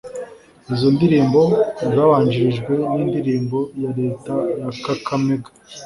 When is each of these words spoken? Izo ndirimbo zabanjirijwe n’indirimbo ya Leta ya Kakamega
Izo 0.73 0.87
ndirimbo 0.95 1.41
zabanjirijwe 1.93 2.73
n’indirimbo 2.95 3.59
ya 3.81 3.91
Leta 3.99 4.33
ya 4.61 4.71
Kakamega 4.83 5.49